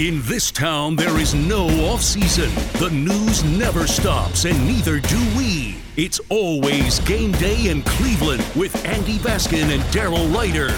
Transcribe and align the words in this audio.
In 0.00 0.22
this 0.22 0.50
town, 0.50 0.96
there 0.96 1.18
is 1.18 1.34
no 1.34 1.66
off 1.90 2.00
season. 2.00 2.48
The 2.78 2.88
news 2.90 3.44
never 3.44 3.86
stops, 3.86 4.46
and 4.46 4.58
neither 4.66 4.98
do 4.98 5.18
we. 5.36 5.76
It's 5.98 6.18
always 6.30 7.00
game 7.00 7.32
day 7.32 7.68
in 7.68 7.82
Cleveland 7.82 8.42
with 8.56 8.82
Andy 8.86 9.18
Baskin 9.18 9.64
and 9.64 9.82
Daryl 9.92 10.34
Ruiter. 10.34 10.74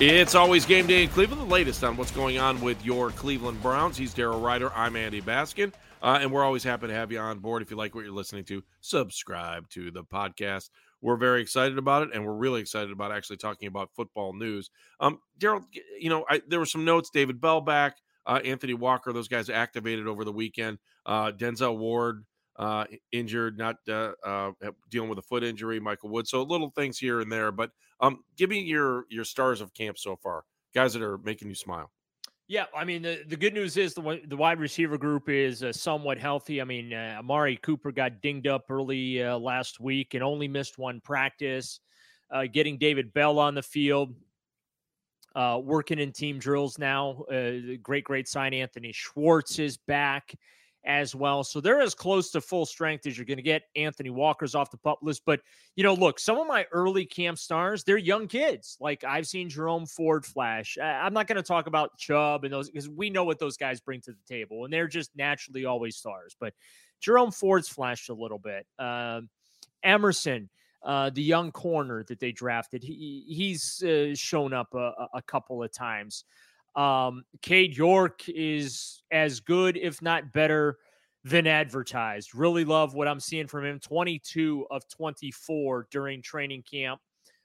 It's 0.00 0.34
always 0.34 0.66
game 0.66 0.86
day 0.86 1.04
in 1.04 1.08
Cleveland. 1.08 1.40
The 1.40 1.46
latest 1.46 1.82
on 1.82 1.96
what's 1.96 2.10
going 2.10 2.36
on 2.36 2.60
with 2.60 2.84
your 2.84 3.08
Cleveland 3.12 3.62
Browns. 3.62 3.96
He's 3.96 4.14
Daryl 4.14 4.42
Ruiter. 4.42 4.70
I'm 4.74 4.96
Andy 4.96 5.22
Baskin. 5.22 5.72
Uh, 6.02 6.18
and 6.20 6.30
we're 6.30 6.44
always 6.44 6.62
happy 6.62 6.88
to 6.88 6.92
have 6.92 7.10
you 7.10 7.20
on 7.20 7.38
board. 7.38 7.62
If 7.62 7.70
you 7.70 7.78
like 7.78 7.94
what 7.94 8.04
you're 8.04 8.12
listening 8.12 8.44
to, 8.44 8.62
subscribe 8.82 9.66
to 9.70 9.90
the 9.90 10.04
podcast. 10.04 10.68
We're 11.00 11.16
very 11.16 11.40
excited 11.40 11.78
about 11.78 12.02
it, 12.02 12.10
and 12.12 12.26
we're 12.26 12.34
really 12.34 12.60
excited 12.60 12.92
about 12.92 13.12
actually 13.12 13.38
talking 13.38 13.68
about 13.68 13.94
football 13.96 14.34
news. 14.34 14.68
Um, 15.00 15.20
Daryl, 15.38 15.64
you 15.98 16.10
know, 16.10 16.26
I, 16.28 16.42
there 16.46 16.58
were 16.58 16.66
some 16.66 16.84
notes. 16.84 17.08
David 17.08 17.40
Bell 17.40 17.62
back, 17.62 17.96
uh, 18.26 18.40
Anthony 18.44 18.74
Walker, 18.74 19.12
those 19.12 19.28
guys 19.28 19.48
activated 19.48 20.06
over 20.06 20.24
the 20.24 20.32
weekend. 20.32 20.78
Uh, 21.06 21.32
Denzel 21.32 21.78
Ward 21.78 22.24
uh, 22.56 22.84
injured, 23.12 23.58
not 23.58 23.76
uh, 23.88 24.12
uh, 24.24 24.52
dealing 24.90 25.08
with 25.08 25.18
a 25.18 25.22
foot 25.22 25.42
injury. 25.42 25.80
Michael 25.80 26.10
Wood. 26.10 26.28
So 26.28 26.42
little 26.42 26.70
things 26.70 26.98
here 26.98 27.20
and 27.20 27.30
there, 27.30 27.50
but 27.52 27.70
um, 28.00 28.24
give 28.36 28.50
me 28.50 28.60
your 28.60 29.04
your 29.08 29.24
stars 29.24 29.60
of 29.60 29.72
camp 29.74 29.98
so 29.98 30.16
far, 30.16 30.44
guys 30.74 30.92
that 30.92 31.02
are 31.02 31.18
making 31.18 31.48
you 31.48 31.54
smile. 31.54 31.90
Yeah, 32.48 32.66
I 32.76 32.84
mean 32.84 33.02
the, 33.02 33.22
the 33.28 33.36
good 33.36 33.54
news 33.54 33.76
is 33.76 33.94
the 33.94 34.20
the 34.26 34.36
wide 34.36 34.60
receiver 34.60 34.98
group 34.98 35.28
is 35.28 35.62
uh, 35.62 35.72
somewhat 35.72 36.18
healthy. 36.18 36.60
I 36.60 36.64
mean 36.64 36.92
uh, 36.92 37.16
Amari 37.18 37.56
Cooper 37.56 37.92
got 37.92 38.20
dinged 38.20 38.46
up 38.46 38.64
early 38.68 39.22
uh, 39.22 39.38
last 39.38 39.80
week 39.80 40.14
and 40.14 40.22
only 40.22 40.48
missed 40.48 40.76
one 40.76 41.00
practice. 41.00 41.80
Uh, 42.30 42.44
getting 42.50 42.78
David 42.78 43.12
Bell 43.12 43.38
on 43.38 43.54
the 43.54 43.62
field, 43.62 44.14
uh, 45.34 45.60
working 45.62 45.98
in 45.98 46.12
team 46.12 46.38
drills 46.38 46.78
now. 46.78 47.24
Uh, 47.30 47.76
great, 47.82 48.04
great 48.04 48.28
sign. 48.28 48.54
Anthony 48.54 48.92
Schwartz 48.92 49.58
is 49.58 49.76
back 49.76 50.34
as 50.84 51.14
well. 51.14 51.44
So 51.44 51.60
they're 51.60 51.80
as 51.80 51.94
close 51.94 52.30
to 52.32 52.40
full 52.40 52.66
strength 52.66 53.06
as 53.06 53.16
you're 53.16 53.26
going 53.26 53.36
to 53.36 53.42
get. 53.42 53.62
Anthony 53.76 54.10
Walker's 54.10 54.54
off 54.54 54.70
the 54.70 54.78
pup 54.78 54.98
list. 55.02 55.22
But, 55.24 55.40
you 55.76 55.84
know, 55.84 55.94
look, 55.94 56.18
some 56.18 56.38
of 56.38 56.46
my 56.46 56.66
early 56.72 57.06
camp 57.06 57.38
stars, 57.38 57.84
they're 57.84 57.96
young 57.96 58.26
kids. 58.26 58.76
Like 58.80 59.04
I've 59.04 59.26
seen 59.26 59.48
Jerome 59.48 59.86
Ford 59.86 60.26
flash. 60.26 60.76
I'm 60.82 61.14
not 61.14 61.28
going 61.28 61.36
to 61.36 61.42
talk 61.42 61.66
about 61.66 61.96
Chubb 61.98 62.44
and 62.44 62.52
those 62.52 62.68
because 62.68 62.88
we 62.88 63.10
know 63.10 63.24
what 63.24 63.38
those 63.38 63.56
guys 63.56 63.80
bring 63.80 64.00
to 64.02 64.12
the 64.12 64.34
table 64.34 64.64
and 64.64 64.72
they're 64.72 64.88
just 64.88 65.10
naturally 65.14 65.64
always 65.66 65.96
stars. 65.96 66.36
But 66.40 66.52
Jerome 67.00 67.32
Ford's 67.32 67.68
flashed 67.68 68.08
a 68.08 68.14
little 68.14 68.38
bit. 68.38 68.66
Um, 68.78 69.28
Emerson. 69.82 70.50
Uh, 70.84 71.10
the 71.10 71.22
young 71.22 71.52
corner 71.52 72.02
that 72.04 72.18
they 72.18 72.32
drafted, 72.32 72.82
he, 72.82 73.24
he's 73.28 73.82
uh, 73.84 74.14
shown 74.14 74.52
up 74.52 74.74
a, 74.74 74.92
a 75.14 75.22
couple 75.22 75.62
of 75.62 75.72
times. 75.72 76.24
Um, 76.74 77.24
Cade 77.42 77.76
York 77.76 78.28
is 78.28 79.02
as 79.10 79.40
good, 79.40 79.76
if 79.76 80.02
not 80.02 80.32
better, 80.32 80.78
than 81.24 81.46
advertised. 81.46 82.34
Really 82.34 82.64
love 82.64 82.94
what 82.94 83.06
I'm 83.06 83.20
seeing 83.20 83.46
from 83.46 83.64
him. 83.64 83.78
22 83.78 84.66
of 84.70 84.88
24 84.88 85.86
during 85.90 86.22
training 86.22 86.64
camp. 86.68 87.00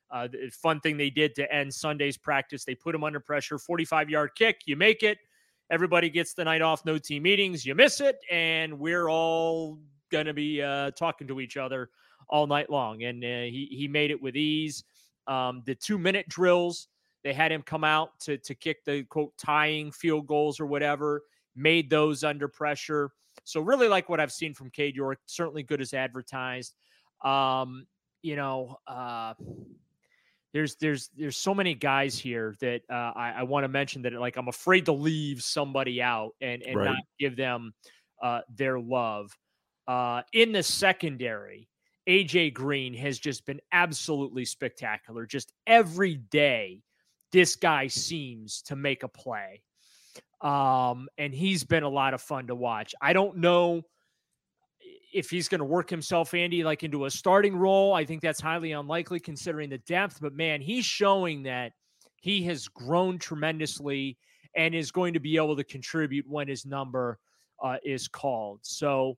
Uh, 0.09 0.27
the 0.27 0.49
fun 0.49 0.79
thing 0.79 0.97
they 0.97 1.09
did 1.09 1.35
to 1.35 1.53
end 1.53 1.73
Sunday's 1.73 2.17
practice, 2.17 2.63
they 2.63 2.75
put 2.75 2.95
him 2.95 3.03
under 3.03 3.19
pressure. 3.19 3.59
45 3.59 4.09
yard 4.09 4.31
kick, 4.35 4.61
you 4.65 4.75
make 4.75 5.03
it. 5.03 5.17
Everybody 5.69 6.09
gets 6.09 6.33
the 6.33 6.45
night 6.45 6.61
off, 6.61 6.85
no 6.85 6.97
team 6.97 7.23
meetings. 7.23 7.65
You 7.65 7.75
miss 7.75 7.99
it, 7.99 8.17
and 8.31 8.79
we're 8.79 9.09
all 9.09 9.79
going 10.11 10.25
to 10.25 10.33
be 10.33 10.61
uh, 10.61 10.91
talking 10.91 11.27
to 11.27 11.39
each 11.39 11.57
other 11.57 11.89
all 12.29 12.47
night 12.47 12.69
long. 12.69 13.03
And 13.03 13.23
uh, 13.23 13.49
he 13.49 13.67
he 13.71 13.87
made 13.87 14.11
it 14.11 14.21
with 14.21 14.35
ease. 14.35 14.83
Um, 15.27 15.63
the 15.65 15.75
two 15.75 15.97
minute 15.97 16.27
drills 16.29 16.87
they 17.23 17.33
had 17.33 17.51
him 17.51 17.61
come 17.61 17.83
out 17.83 18.19
to 18.21 18.37
to 18.37 18.55
kick 18.55 18.85
the 18.85 19.03
quote 19.03 19.33
tying 19.37 19.91
field 19.91 20.27
goals 20.27 20.59
or 20.59 20.65
whatever. 20.65 21.23
Made 21.55 21.89
those 21.89 22.23
under 22.23 22.47
pressure. 22.47 23.11
So 23.43 23.61
really 23.61 23.87
like 23.87 24.09
what 24.09 24.19
I've 24.19 24.31
seen 24.31 24.53
from 24.53 24.69
Cade 24.69 24.95
York. 24.95 25.19
Certainly 25.25 25.63
good 25.63 25.81
as 25.81 25.93
advertised. 25.93 26.75
Um, 27.23 27.87
you 28.21 28.35
know, 28.35 28.77
uh, 28.87 29.33
there's 30.53 30.75
there's 30.75 31.09
there's 31.17 31.37
so 31.37 31.53
many 31.53 31.73
guys 31.73 32.17
here 32.17 32.55
that 32.61 32.81
uh, 32.89 33.11
I, 33.15 33.33
I 33.37 33.43
want 33.43 33.63
to 33.63 33.67
mention 33.67 34.01
that 34.03 34.13
like 34.13 34.37
I'm 34.37 34.47
afraid 34.47 34.85
to 34.85 34.91
leave 34.91 35.43
somebody 35.43 36.01
out 36.01 36.31
and 36.41 36.63
and 36.63 36.77
right. 36.77 36.85
not 36.85 36.97
give 37.19 37.35
them 37.35 37.73
uh, 38.21 38.41
their 38.55 38.79
love. 38.79 39.35
Uh, 39.87 40.21
in 40.33 40.51
the 40.51 40.63
secondary, 40.63 41.69
AJ 42.07 42.53
Green 42.53 42.93
has 42.93 43.19
just 43.19 43.45
been 43.45 43.61
absolutely 43.71 44.45
spectacular. 44.45 45.25
Just 45.25 45.53
every 45.65 46.15
day, 46.15 46.81
this 47.31 47.55
guy 47.55 47.87
seems 47.87 48.61
to 48.63 48.75
make 48.75 49.03
a 49.03 49.07
play. 49.07 49.61
Um, 50.41 51.07
and 51.17 51.33
he's 51.33 51.63
been 51.63 51.83
a 51.83 51.89
lot 51.89 52.13
of 52.13 52.21
fun 52.21 52.47
to 52.47 52.55
watch. 52.55 52.93
I 53.01 53.13
don't 53.13 53.37
know 53.37 53.83
if 55.13 55.29
he's 55.29 55.47
going 55.47 55.59
to 55.59 55.65
work 55.65 55.89
himself, 55.89 56.33
Andy, 56.33 56.63
like 56.63 56.83
into 56.83 57.05
a 57.05 57.11
starting 57.11 57.55
role. 57.55 57.93
I 57.93 58.05
think 58.05 58.21
that's 58.21 58.41
highly 58.41 58.73
unlikely 58.73 59.19
considering 59.19 59.69
the 59.69 59.79
depth, 59.79 60.19
but 60.21 60.33
man, 60.33 60.61
he's 60.61 60.85
showing 60.85 61.43
that 61.43 61.73
he 62.21 62.43
has 62.43 62.67
grown 62.67 63.17
tremendously 63.17 64.17
and 64.55 64.75
is 64.75 64.91
going 64.91 65.13
to 65.13 65.19
be 65.19 65.37
able 65.37 65.55
to 65.55 65.63
contribute 65.63 66.27
when 66.27 66.47
his 66.47 66.65
number 66.65 67.19
uh, 67.63 67.77
is 67.83 68.07
called. 68.07 68.59
So, 68.63 69.17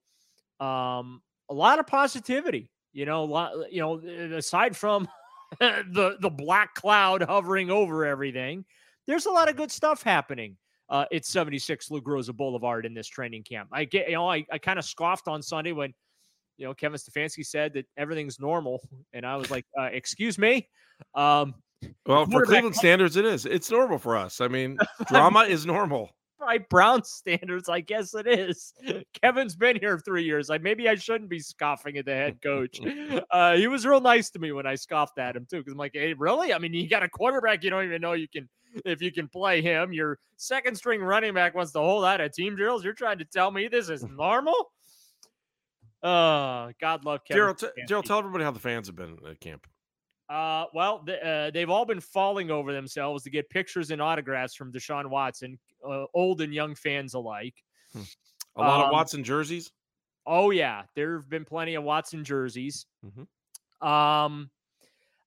um, 0.60 1.22
a 1.50 1.54
lot 1.54 1.80
of 1.80 1.88
positivity, 1.88 2.70
you 2.94 3.06
know, 3.06 3.24
a 3.24 3.26
lot, 3.26 3.72
you 3.72 3.82
know, 3.82 4.00
aside 4.36 4.76
from 4.76 5.08
the 5.60 6.18
the 6.20 6.30
black 6.30 6.74
cloud 6.76 7.22
hovering 7.22 7.70
over 7.70 8.06
everything. 8.06 8.66
There's 9.08 9.26
a 9.26 9.32
lot 9.32 9.50
of 9.50 9.56
good 9.56 9.72
stuff 9.72 10.04
happening. 10.04 10.58
Uh, 10.90 11.06
it's 11.12 11.30
76 11.30 11.92
Lou 11.92 12.02
Groza 12.02 12.36
Boulevard 12.36 12.86
in 12.86 12.94
this 12.94 13.08
training 13.08 13.44
camp. 13.44 13.70
I 13.72 13.86
get, 13.86 14.08
you 14.08 14.16
know, 14.16 14.30
I, 14.30 14.44
I 14.52 14.58
kind 14.58 14.80
of 14.80 14.86
scoffed 14.86 15.28
on 15.28 15.42
Sunday 15.44 15.72
when, 15.72 15.94
you 16.58 16.66
know, 16.66 16.74
Kevin 16.74 16.98
Stefanski 16.98 17.46
said 17.46 17.74
that 17.74 17.86
everything's 17.96 18.40
normal, 18.40 18.82
and 19.14 19.26
I 19.26 19.36
was 19.36 19.50
like, 19.52 19.66
uh, 19.80 19.90
"Excuse 19.92 20.38
me." 20.38 20.68
Um, 21.16 21.56
well, 22.06 22.26
for 22.26 22.44
Cleveland 22.44 22.76
standards, 22.76 23.16
it 23.16 23.26
is. 23.26 23.46
It's 23.46 23.72
normal 23.72 23.98
for 23.98 24.18
us. 24.18 24.42
I 24.42 24.48
mean, 24.48 24.78
drama 25.08 25.42
is 25.42 25.66
normal 25.66 26.12
by 26.40 26.58
Brown 26.58 27.04
standards, 27.04 27.70
I 27.70 27.82
guess 27.82 28.14
it 28.14 28.28
is. 28.28 28.74
Kevin's 29.22 29.56
been 29.56 29.78
here 29.80 30.00
three 30.00 30.24
years. 30.24 30.50
Like 30.50 30.62
maybe 30.62 30.88
I 30.88 30.96
shouldn't 30.96 31.30
be 31.30 31.40
scoffing 31.40 31.98
at 31.98 32.06
the 32.06 32.16
head 32.16 32.42
coach. 32.42 32.80
Uh, 33.32 33.56
he 33.56 33.68
was 33.68 33.86
real 33.86 34.02
nice 34.02 34.30
to 34.32 34.40
me 34.40 34.52
when 34.52 34.66
I 34.66 34.76
scoffed 34.76 35.20
at 35.20 35.36
him 35.36 35.46
too, 35.50 35.58
because 35.58 35.74
I'm 35.74 35.78
like, 35.78 35.92
hey, 35.94 36.14
really? 36.14 36.54
I 36.54 36.58
mean, 36.58 36.74
you 36.74 36.88
got 36.90 37.04
a 37.04 37.10
quarterback 37.10 37.64
you 37.64 37.70
don't 37.70 37.84
even 37.84 38.02
know 38.02 38.14
you 38.14 38.28
can 38.28 38.50
if 38.86 39.02
you 39.02 39.12
can 39.12 39.28
play 39.28 39.62
him. 39.62 39.94
Your 39.94 40.20
second 40.38 40.76
string 40.76 41.02
running 41.02 41.34
back 41.34 41.54
wants 41.54 41.72
to 41.74 41.80
hold 41.80 42.06
out 42.06 42.22
at 42.22 42.34
team 42.34 42.56
drills. 42.56 42.84
You're 42.84 42.94
trying 42.94 43.20
to 43.20 43.26
tell 43.26 43.52
me 43.52 43.68
this 43.68 43.90
is 43.90 44.04
normal? 44.04 44.72
Uh, 46.02 46.72
God 46.80 47.06
love 47.06 47.22
Kevin. 47.26 47.44
Daryl, 47.44 47.58
t- 47.58 47.84
Daryl, 47.88 48.04
tell 48.04 48.20
everybody 48.20 48.44
how 48.44 48.52
the 48.52 48.60
fans 48.60 48.88
have 48.88 48.96
been 48.96 49.18
at 49.30 49.40
camp. 49.40 49.68
Uh, 50.30 50.66
well, 50.74 51.02
the, 51.06 51.26
uh, 51.28 51.52
they've 51.52 51.70
all 51.70 51.86
been 51.86 52.00
falling 52.00 52.52
over 52.52 52.72
themselves 52.72 53.24
to 53.24 53.30
get 53.32 53.50
pictures 53.50 53.90
and 53.90 54.02
autographs 54.02 54.54
from 54.54 54.72
Deshaun 54.72 55.08
Watson, 55.08 55.58
uh, 55.88 56.06
old 56.14 56.42
and 56.42 56.54
young 56.54 56.76
fans 56.76 57.16
alike. 57.16 57.56
Hmm. 57.94 58.02
A 58.56 58.62
lot 58.62 58.80
um, 58.82 58.86
of 58.88 58.92
Watson 58.92 59.24
jerseys. 59.24 59.72
Oh 60.28 60.52
yeah, 60.52 60.84
there 60.96 61.16
have 61.16 61.30
been 61.30 61.46
plenty 61.46 61.76
of 61.76 61.84
Watson 61.84 62.24
jerseys. 62.24 62.86
Mm-hmm. 63.04 63.88
Um, 63.88 64.52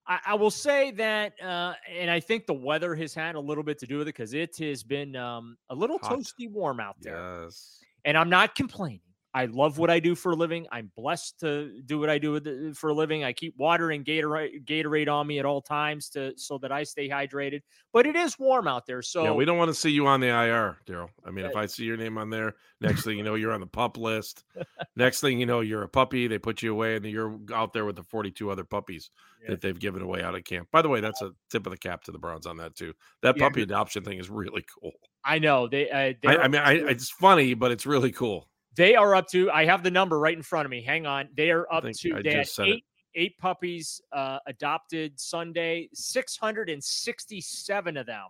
I, 0.06 0.18
I, 0.26 0.34
will 0.34 0.50
say 0.50 0.90
that, 0.92 1.32
uh, 1.42 1.74
and 1.88 2.10
I 2.10 2.20
think 2.20 2.46
the 2.46 2.54
weather 2.54 2.94
has 2.94 3.14
had 3.14 3.34
a 3.34 3.40
little 3.40 3.64
bit 3.64 3.78
to 3.78 3.86
do 3.86 3.98
with 3.98 4.08
it 4.08 4.14
because 4.14 4.34
it 4.34 4.56
has 4.58 4.82
been 4.82 5.16
um, 5.16 5.56
a 5.70 5.74
little 5.74 5.98
Hot. 6.02 6.18
toasty 6.18 6.50
warm 6.50 6.78
out 6.78 6.96
there. 7.00 7.42
Yes, 7.42 7.80
and 8.04 8.16
I'm 8.16 8.28
not 8.28 8.54
complaining. 8.54 9.00
I 9.34 9.46
love 9.46 9.78
what 9.78 9.88
I 9.88 9.98
do 9.98 10.14
for 10.14 10.32
a 10.32 10.34
living. 10.34 10.66
I'm 10.70 10.90
blessed 10.94 11.40
to 11.40 11.80
do 11.86 11.98
what 11.98 12.10
I 12.10 12.18
do 12.18 12.74
for 12.74 12.90
a 12.90 12.94
living. 12.94 13.24
I 13.24 13.32
keep 13.32 13.54
water 13.56 13.90
and 13.90 14.04
Gatorade, 14.04 14.64
Gatorade 14.66 15.10
on 15.10 15.26
me 15.26 15.38
at 15.38 15.46
all 15.46 15.62
times 15.62 16.10
to 16.10 16.34
so 16.36 16.58
that 16.58 16.70
I 16.70 16.82
stay 16.82 17.08
hydrated. 17.08 17.62
But 17.92 18.06
it 18.06 18.14
is 18.14 18.38
warm 18.38 18.68
out 18.68 18.86
there, 18.86 19.00
so 19.00 19.24
yeah, 19.24 19.32
we 19.32 19.46
don't 19.46 19.56
want 19.56 19.70
to 19.70 19.74
see 19.74 19.90
you 19.90 20.06
on 20.06 20.20
the 20.20 20.28
IR, 20.28 20.78
Daryl. 20.86 21.08
I 21.26 21.30
mean, 21.30 21.46
if 21.46 21.56
I 21.56 21.66
see 21.66 21.84
your 21.84 21.96
name 21.96 22.18
on 22.18 22.28
there, 22.28 22.54
next 22.80 23.04
thing 23.04 23.16
you 23.16 23.24
know, 23.24 23.34
you're 23.34 23.52
on 23.52 23.60
the 23.60 23.66
pup 23.66 23.96
list. 23.96 24.44
next 24.96 25.20
thing 25.20 25.40
you 25.40 25.46
know, 25.46 25.60
you're 25.60 25.82
a 25.82 25.88
puppy. 25.88 26.26
They 26.26 26.38
put 26.38 26.62
you 26.62 26.72
away, 26.72 26.96
and 26.96 27.04
you're 27.06 27.38
out 27.54 27.72
there 27.72 27.86
with 27.86 27.96
the 27.96 28.04
42 28.04 28.50
other 28.50 28.64
puppies 28.64 29.10
yeah. 29.42 29.50
that 29.50 29.62
they've 29.62 29.78
given 29.78 30.02
away 30.02 30.22
out 30.22 30.34
of 30.34 30.44
camp. 30.44 30.68
By 30.70 30.82
the 30.82 30.88
way, 30.90 31.00
that's 31.00 31.22
a 31.22 31.30
tip 31.50 31.66
of 31.66 31.70
the 31.70 31.78
cap 31.78 32.04
to 32.04 32.12
the 32.12 32.18
Browns 32.18 32.46
on 32.46 32.58
that 32.58 32.74
too. 32.74 32.92
That 33.22 33.36
yeah. 33.38 33.48
puppy 33.48 33.62
adoption 33.62 34.04
thing 34.04 34.18
is 34.18 34.28
really 34.28 34.64
cool. 34.78 34.92
I 35.24 35.38
know 35.38 35.68
they. 35.68 35.88
Uh, 35.90 36.28
I, 36.28 36.36
I 36.36 36.48
mean, 36.48 36.60
I, 36.60 36.72
it's 36.72 37.10
funny, 37.10 37.54
but 37.54 37.70
it's 37.70 37.86
really 37.86 38.12
cool. 38.12 38.48
They 38.74 38.96
are 38.96 39.14
up 39.14 39.28
to, 39.28 39.50
I 39.50 39.66
have 39.66 39.82
the 39.82 39.90
number 39.90 40.18
right 40.18 40.36
in 40.36 40.42
front 40.42 40.64
of 40.64 40.70
me. 40.70 40.82
Hang 40.82 41.06
on. 41.06 41.28
They 41.36 41.50
are 41.50 41.70
up 41.72 41.84
to, 41.84 42.22
they 42.22 42.44
eight, 42.60 42.84
eight 43.14 43.38
puppies 43.38 44.00
uh, 44.12 44.38
adopted 44.46 45.20
Sunday, 45.20 45.88
667 45.92 47.96
of 47.96 48.06
them. 48.06 48.26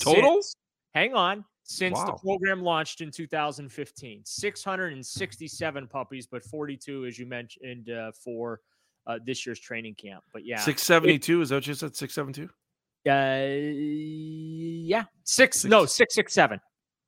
Total? 0.00 0.34
Since, 0.34 0.56
hang 0.94 1.14
on. 1.14 1.44
Since 1.64 1.98
wow. 1.98 2.06
the 2.06 2.12
program 2.12 2.62
launched 2.62 3.02
in 3.02 3.10
2015, 3.10 4.22
667 4.24 5.88
puppies, 5.88 6.26
but 6.26 6.42
42, 6.42 7.04
as 7.04 7.18
you 7.18 7.26
mentioned, 7.26 7.90
uh, 7.90 8.12
for 8.12 8.60
uh, 9.06 9.18
this 9.26 9.44
year's 9.44 9.60
training 9.60 9.96
camp. 9.96 10.24
But 10.32 10.46
yeah, 10.46 10.60
672 10.60 11.40
it, 11.40 11.42
is 11.42 11.48
that 11.50 11.56
what 11.56 11.66
you 11.66 11.74
said? 11.74 11.94
672? 11.94 12.50
Uh, 13.06 13.38
yeah, 14.86 15.04
six, 15.24 15.60
six. 15.60 15.70
no, 15.70 15.86
667. 15.86 16.60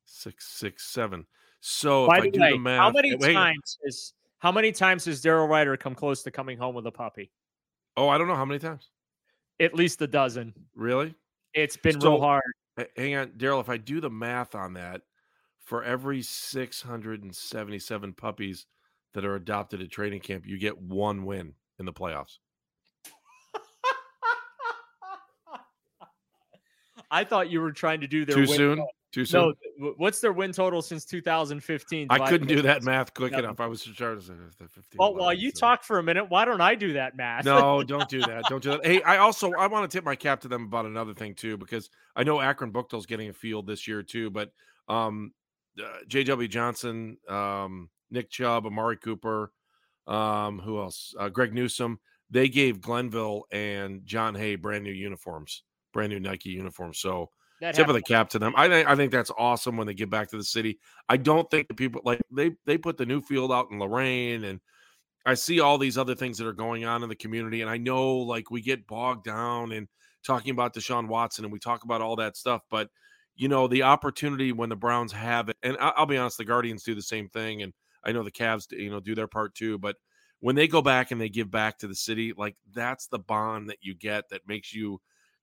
six, 0.05 0.47
six, 0.47 0.85
seven. 0.85 1.25
So 1.61 2.07
By 2.07 2.17
if 2.17 2.23
I 2.23 2.25
the 2.25 2.31
do 2.31 2.41
way, 2.41 2.51
the 2.51 2.57
math, 2.57 2.79
how 2.79 2.91
many 2.91 3.15
wait, 3.15 3.33
times 3.33 3.77
is 3.83 4.13
how 4.39 4.51
many 4.51 4.71
times 4.71 5.05
has 5.05 5.21
Daryl 5.21 5.47
Ruiter 5.47 5.77
come 5.77 5.93
close 5.95 6.23
to 6.23 6.31
coming 6.31 6.57
home 6.57 6.73
with 6.75 6.85
a 6.87 6.91
puppy? 6.91 7.31
Oh, 7.95 8.09
I 8.09 8.17
don't 8.17 8.27
know 8.27 8.35
how 8.35 8.45
many 8.45 8.59
times. 8.59 8.89
At 9.59 9.75
least 9.75 10.01
a 10.01 10.07
dozen. 10.07 10.53
Really? 10.75 11.13
It's 11.53 11.77
been 11.77 12.01
So- 12.01 12.13
real 12.13 12.21
hard. 12.21 12.43
Hang 12.97 13.15
on, 13.15 13.27
Daryl. 13.31 13.61
If 13.61 13.69
I 13.69 13.77
do 13.77 14.01
the 14.01 14.09
math 14.09 14.55
on 14.55 14.73
that, 14.73 15.01
for 15.59 15.83
every 15.83 16.23
677 16.23 18.13
puppies 18.13 18.65
that 19.13 19.23
are 19.23 19.35
adopted 19.35 19.81
at 19.81 19.91
training 19.91 20.21
camp, 20.21 20.47
you 20.47 20.57
get 20.57 20.81
one 20.81 21.25
win 21.25 21.53
in 21.77 21.85
the 21.85 21.93
playoffs. 21.93 22.39
I 27.11 27.23
thought 27.23 27.51
you 27.51 27.61
were 27.61 27.71
trying 27.71 28.01
to 28.01 28.07
do 28.07 28.25
their 28.25 28.35
Too 28.35 28.47
soon? 28.47 28.77
total. 28.77 28.87
Too 29.11 29.25
soon? 29.25 29.53
No, 29.77 29.93
what's 29.97 30.21
their 30.21 30.31
win 30.31 30.53
total 30.53 30.81
since 30.81 31.03
2015? 31.03 32.07
I 32.09 32.29
couldn't 32.29 32.47
do 32.47 32.61
that 32.61 32.83
math 32.83 33.13
quick 33.13 33.33
enough. 33.33 33.59
I 33.59 33.65
was 33.65 33.83
trying 33.83 34.19
to 34.19 34.25
say 34.25 34.33
the 34.57 34.67
15. 34.69 34.83
Well, 34.97 35.15
while 35.15 35.33
you 35.33 35.51
so- 35.51 35.59
talk 35.59 35.83
for 35.83 35.99
a 35.99 36.03
minute, 36.03 36.29
why 36.29 36.45
don't 36.45 36.61
I 36.61 36.75
do 36.75 36.93
that 36.93 37.17
math? 37.17 37.43
No, 37.43 37.83
don't 37.83 38.07
do 38.07 38.21
that. 38.21 38.45
Don't 38.47 38.63
do 38.63 38.71
that. 38.71 38.85
Hey, 38.85 39.01
I 39.03 39.17
also 39.19 39.51
I 39.53 39.67
want 39.67 39.89
to 39.89 39.95
tip 39.95 40.05
my 40.05 40.15
cap 40.15 40.39
to 40.41 40.47
them 40.47 40.63
about 40.63 40.85
another 40.85 41.13
thing 41.13 41.35
too, 41.35 41.57
because 41.57 41.89
I 42.15 42.23
know 42.23 42.39
Akron 42.39 42.71
Buchtel's 42.71 43.05
getting 43.05 43.29
a 43.29 43.33
field 43.33 43.67
this 43.67 43.87
year 43.87 44.01
too, 44.01 44.29
but 44.29 44.51
um 44.87 45.33
uh, 45.79 45.83
JW 46.07 46.49
Johnson, 46.49 47.17
um, 47.29 47.89
Nick 48.09 48.29
Chubb, 48.29 48.65
Amari 48.65 48.97
Cooper, 48.97 49.51
um, 50.07 50.59
who 50.59 50.79
else? 50.79 51.15
Uh, 51.17 51.29
Greg 51.29 51.53
Newsome. 51.53 51.99
They 52.29 52.49
gave 52.49 52.81
Glenville 52.81 53.43
and 53.51 54.05
John 54.05 54.35
Hay 54.35 54.55
brand 54.55 54.83
new 54.83 54.91
uniforms, 54.91 55.63
brand 55.93 56.11
new 56.11 56.19
Nike 56.19 56.49
uniforms. 56.49 56.99
So 56.99 57.29
That 57.61 57.75
tip 57.75 57.87
of 57.87 57.93
the 57.93 58.01
cap 58.01 58.29
to 58.29 58.39
them. 58.39 58.53
I 58.57 58.67
think 58.67 58.87
I 58.87 58.95
think 58.95 59.11
that's 59.11 59.31
awesome 59.37 59.77
when 59.77 59.87
they 59.87 59.93
get 59.93 60.09
back 60.09 60.29
to 60.29 60.37
the 60.37 60.43
city. 60.43 60.79
I 61.07 61.17
don't 61.17 61.49
think 61.49 61.67
the 61.67 61.75
people 61.75 62.01
like 62.03 62.19
they 62.31 62.51
they 62.65 62.77
put 62.77 62.97
the 62.97 63.05
new 63.05 63.21
field 63.21 63.51
out 63.51 63.67
in 63.71 63.79
Lorain 63.79 64.43
and 64.43 64.59
I 65.25 65.35
see 65.35 65.59
all 65.59 65.77
these 65.77 65.97
other 65.97 66.15
things 66.15 66.37
that 66.39 66.47
are 66.47 66.53
going 66.53 66.85
on 66.85 67.03
in 67.03 67.09
the 67.09 67.15
community, 67.15 67.61
and 67.61 67.69
I 67.69 67.77
know 67.77 68.17
like 68.17 68.49
we 68.49 68.61
get 68.61 68.87
bogged 68.87 69.23
down 69.23 69.71
in 69.71 69.87
talking 70.25 70.51
about 70.51 70.73
Deshaun 70.73 71.07
Watson 71.07 71.45
and 71.45 71.51
we 71.51 71.59
talk 71.59 71.83
about 71.83 72.01
all 72.01 72.15
that 72.15 72.35
stuff, 72.35 72.61
but 72.71 72.89
you 73.35 73.47
know 73.47 73.67
the 73.67 73.83
opportunity 73.83 74.51
when 74.51 74.69
the 74.69 74.75
Browns 74.75 75.11
have 75.11 75.49
it, 75.49 75.57
and 75.61 75.77
I'll 75.79 76.07
be 76.07 76.17
honest, 76.17 76.37
the 76.37 76.45
Guardians 76.45 76.83
do 76.83 76.95
the 76.95 77.01
same 77.01 77.29
thing, 77.29 77.61
and 77.61 77.73
I 78.03 78.11
know 78.11 78.23
the 78.23 78.31
Cavs, 78.31 78.71
you 78.71 78.89
know, 78.89 78.99
do 78.99 79.13
their 79.13 79.27
part 79.27 79.53
too, 79.53 79.77
but 79.77 79.95
when 80.39 80.55
they 80.55 80.67
go 80.67 80.81
back 80.81 81.11
and 81.11 81.21
they 81.21 81.29
give 81.29 81.51
back 81.51 81.77
to 81.79 81.87
the 81.87 81.95
city, 81.95 82.33
like 82.35 82.55
that's 82.73 83.07
the 83.07 83.19
bond 83.19 83.69
that 83.69 83.77
you 83.81 83.93
get 83.93 84.29
that 84.29 84.41
makes 84.47 84.73
you 84.73 84.99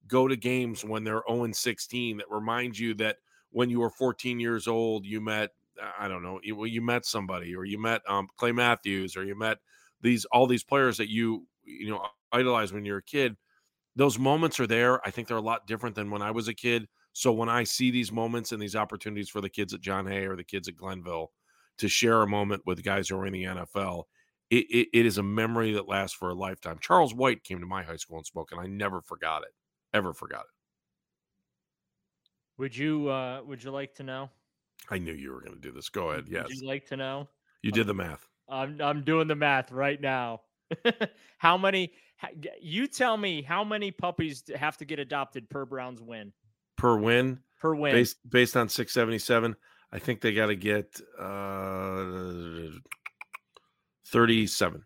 go 0.09 0.29
to 0.29 0.37
games 0.37 0.85
when 0.85 1.05
they're 1.05 1.23
0 1.29 1.45
and 1.45 1.55
16 1.57 2.19
that 2.19 2.27
reminds 2.31 2.81
you 2.81 2.95
that 2.95 3.17
when 3.51 3.71
you 3.71 3.81
were 3.81 3.91
14 3.91 4.41
years 4.41 4.67
old, 4.67 5.05
you 5.05 5.21
met, 5.21 5.51
I 5.99 6.09
don't 6.09 6.23
know, 6.23 6.41
you, 6.43 6.65
you 6.65 6.83
met 6.83 7.07
somebody 7.07 7.55
or 7.55 7.65
you 7.65 7.81
met 7.81 8.03
um, 8.09 8.29
Clay 8.37 8.53
Matthews 8.53 9.17
or 9.17 9.25
you 9.25 9.39
met 9.39 9.59
these, 10.01 10.25
all 10.27 10.47
these 10.47 10.65
players 10.65 10.97
that 10.99 11.09
you, 11.09 11.47
you 11.65 11.91
know, 11.91 12.05
idolize 12.33 12.73
when 12.73 12.85
you're 12.85 12.99
a 12.99 13.03
kid. 13.03 13.37
Those 13.97 14.19
moments 14.19 14.61
are 14.61 14.67
there. 14.67 15.07
I 15.07 15.11
think 15.11 15.29
they're 15.29 15.37
a 15.37 15.43
lot 15.43 15.67
different 15.67 15.97
than 15.97 16.11
when 16.11 16.23
I 16.23 16.31
was 16.31 16.49
a 16.49 16.55
kid. 16.55 16.89
So 17.13 17.33
when 17.33 17.49
I 17.49 17.65
see 17.65 17.91
these 17.91 18.13
moments 18.13 18.53
and 18.53 18.63
these 18.63 18.77
opportunities 18.77 19.29
for 19.29 19.41
the 19.41 19.49
kids 19.49 19.75
at 19.75 19.81
John 19.81 20.07
Hay 20.07 20.27
or 20.27 20.37
the 20.37 20.45
kids 20.45 20.69
at 20.69 20.77
Glenville 20.77 21.33
to 21.79 21.89
share 21.89 22.23
a 22.23 22.29
moment 22.29 22.63
with 22.65 22.83
guys 22.85 23.09
who 23.09 23.17
are 23.19 23.27
in 23.27 23.33
the 23.33 23.45
NFL, 23.45 24.05
it, 24.51 24.67
it, 24.71 24.89
it 24.93 25.07
is 25.07 25.19
a 25.19 25.23
memory 25.23 25.73
that 25.73 25.89
lasts 25.89 26.17
for 26.17 26.31
a 26.31 26.35
lifetime. 26.35 26.79
Charles 26.81 27.15
White 27.15 27.45
came 27.45 27.61
to 27.61 27.67
my 27.67 27.83
high 27.83 27.97
school 27.97 28.19
and 28.19 28.27
spoke, 28.27 28.53
and 28.53 28.61
I 28.61 28.67
never 28.67 29.03
forgot 29.03 29.43
it. 29.43 29.51
Ever 29.95 30.13
forgot 30.13 30.41
it. 30.41 30.47
Would 32.59 32.77
you 32.77 33.09
uh 33.09 33.43
would 33.45 33.63
you 33.63 33.71
like 33.71 33.95
to 33.95 34.03
know? 34.03 34.31
I 34.91 34.99
knew 34.99 35.13
you 35.13 35.33
were 35.33 35.41
going 35.41 35.55
to 35.55 35.61
do 35.61 35.71
this. 35.71 35.89
Go 35.89 36.11
ahead. 36.11 36.27
Yes, 36.29 36.47
Would 36.49 36.57
you 36.61 36.67
like 36.67 36.87
to 36.87 36.97
know? 36.97 37.29
you 37.63 37.71
did 37.73 37.87
the 37.87 37.95
math. 37.95 38.27
I'm 38.49 38.81
I'm 38.81 39.03
doing 39.05 39.29
the 39.29 39.35
math 39.37 39.71
right 39.73 40.01
now. 40.01 40.43
how 41.39 41.57
many 41.57 41.93
you 42.61 42.87
tell 42.87 43.17
me 43.17 43.43
how 43.43 43.65
many 43.65 43.91
puppies 43.91 44.43
have 44.57 44.77
to 44.79 44.85
get 44.85 44.99
adopted 44.99 45.49
per 45.49 45.65
Browns 45.65 46.01
win? 46.03 46.33
per 46.77 46.97
win 46.99 47.39
Per 47.61 47.75
win. 47.75 47.93
based 47.93 48.17
based 48.31 48.57
on 48.57 48.69
677 48.69 49.57
i 49.93 49.99
think 49.99 50.21
they 50.21 50.33
got 50.33 50.47
to 50.47 50.55
get 50.55 51.01
uh 51.19 52.71
37 54.07 54.85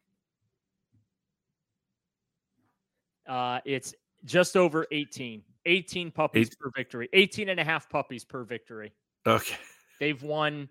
Uh 3.27 3.61
it's 3.65 3.95
just 4.25 4.57
over 4.57 4.87
18. 4.91 5.43
18 5.67 6.11
puppies 6.11 6.49
Eight- 6.49 6.59
per 6.59 6.71
victory. 6.77 7.09
18 7.13 7.49
and 7.49 7.61
a 7.61 7.65
half 7.65 7.89
puppies 7.89 8.25
per 8.25 8.45
victory. 8.45 8.93
okay 9.27 9.57
They've 10.01 10.21
won 10.23 10.69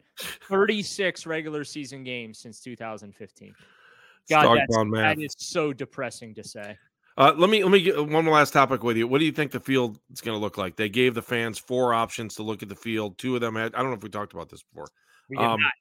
36 0.50 1.26
regular 1.26 1.64
season 1.64 2.04
games 2.04 2.40
since 2.40 2.60
2015. 2.60 3.54
God, 4.30 4.60
That 4.68 5.16
is 5.20 5.34
so 5.38 5.72
depressing 5.72 6.36
to 6.36 6.44
say. 6.44 6.78
uh, 7.18 7.34
let 7.38 7.50
me 7.50 7.64
let 7.64 7.72
me 7.72 7.82
get 7.82 8.06
one 8.10 8.26
last 8.26 8.52
topic 8.52 8.84
with 8.84 8.98
you 8.98 9.08
what 9.08 9.20
do 9.20 9.26
you 9.26 9.32
think 9.32 9.52
the 9.52 9.60
field 9.60 10.00
is 10.12 10.22
going 10.22 10.36
to 10.36 10.40
look 10.42 10.58
like 10.58 10.76
they 10.76 10.90
gave 10.90 11.14
the 11.14 11.22
fans 11.22 11.58
four 11.60 11.94
options 11.94 12.36
to 12.36 12.44
look 12.44 12.62
at 12.64 12.70
the 12.70 12.76
field 12.76 13.18
two 13.18 13.36
of 13.36 13.42
them 13.42 13.56
had 13.56 13.74
i 13.76 13.80
don't 13.80 13.88
know 13.92 13.96
if 13.98 14.04
we 14.04 14.10
talked 14.10 14.34
about 14.34 14.50
this 14.50 14.64
before 14.64 14.88
We 15.30 15.38
did 15.38 15.44
Um, 15.46 15.60
not. 15.62 15.72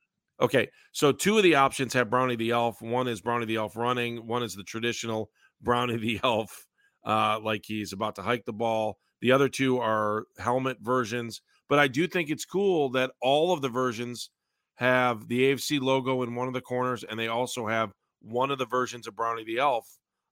Okay, 0.41 0.69
so 0.93 1.13
two 1.13 1.37
of 1.37 1.43
the 1.45 1.55
options 1.57 1.93
have 1.95 2.09
Brownie 2.09 2.35
the 2.37 2.51
Elf. 2.53 2.81
One 2.81 3.07
is 3.09 3.21
Brownie 3.21 3.45
the 3.47 3.57
Elf 3.57 3.77
running. 3.77 4.27
One 4.27 4.43
is 4.43 4.55
the 4.55 4.63
traditional 4.65 5.31
Brownie 5.61 5.99
the 5.99 6.19
Elf, 6.25 6.67
uh, 7.05 7.41
like 7.43 7.63
he's 7.65 7.93
about 7.93 8.17
to 8.17 8.23
hike 8.23 8.45
the 8.45 8.53
ball. 8.53 8.99
The 9.21 9.33
other 9.33 9.49
two 9.49 9.79
are 9.79 10.25
helmet 10.39 10.79
versions. 10.81 11.43
But 11.69 11.79
I 11.79 11.89
do 11.89 12.07
think 12.07 12.31
it's 12.31 12.45
cool 12.45 12.91
that 12.91 13.13
all 13.21 13.53
of 13.53 13.63
the 13.63 13.69
versions 13.69 14.31
have 14.77 15.29
the 15.29 15.43
AFC 15.43 15.81
logo 15.81 16.23
in 16.23 16.35
one 16.35 16.49
of 16.49 16.55
the 16.55 16.61
corners, 16.61 17.05
and 17.05 17.19
they 17.19 17.29
also 17.29 17.67
have 17.67 17.93
one 18.21 18.51
of 18.51 18.59
the 18.59 18.67
versions 18.67 19.07
of 19.07 19.15
Brownie 19.15 19.45
the 19.45 19.59
Elf 19.59 19.87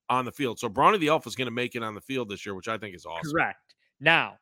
on 0.08 0.24
the 0.24 0.32
field. 0.32 0.58
So 0.58 0.68
Brownie 0.68 0.98
the 0.98 1.08
Elf 1.08 1.26
is 1.26 1.36
going 1.36 1.46
to 1.46 1.52
make 1.52 1.74
it 1.74 1.82
on 1.82 1.94
the 1.94 2.00
field 2.00 2.28
this 2.28 2.44
year, 2.44 2.54
which 2.54 2.68
I 2.68 2.78
think 2.78 2.94
is 2.94 3.06
awesome. 3.06 3.30
Correct. 3.30 3.74
Now, 4.00 4.36